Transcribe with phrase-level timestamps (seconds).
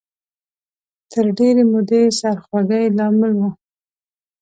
[1.11, 3.41] تر ډېرې مودې سرخوږۍ لامل و